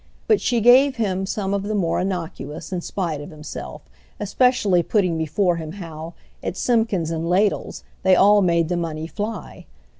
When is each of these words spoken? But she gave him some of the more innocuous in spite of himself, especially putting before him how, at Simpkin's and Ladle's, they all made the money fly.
But 0.27 0.41
she 0.41 0.61
gave 0.61 0.95
him 0.95 1.27
some 1.27 1.53
of 1.53 1.61
the 1.61 1.75
more 1.75 1.99
innocuous 1.99 2.73
in 2.73 2.81
spite 2.81 3.21
of 3.21 3.29
himself, 3.29 3.83
especially 4.19 4.81
putting 4.81 5.15
before 5.15 5.57
him 5.57 5.73
how, 5.73 6.15
at 6.41 6.57
Simpkin's 6.57 7.11
and 7.11 7.29
Ladle's, 7.29 7.83
they 8.01 8.15
all 8.15 8.41
made 8.41 8.67
the 8.69 8.77
money 8.77 9.05
fly. 9.05 9.67